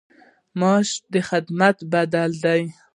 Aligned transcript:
معاش 0.59 0.89
د 1.13 1.13
خدمت 1.29 1.77
بدل 1.93 2.31
دی 2.43 2.63